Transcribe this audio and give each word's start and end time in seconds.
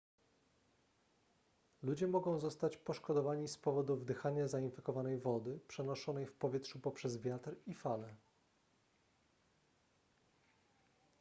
ludzie 1.83 2.07
mogą 2.07 2.39
zostać 2.39 2.77
poszkodowani 2.77 3.47
z 3.47 3.57
powodu 3.57 3.95
wdychania 3.95 4.47
zainfekowanej 4.47 5.17
wody 5.17 5.59
przenoszonej 5.67 6.25
w 6.25 6.33
powietrzu 6.33 6.79
poprzez 6.79 7.17
wiatr 7.21 7.55
i 7.65 7.73
fale 7.73 8.15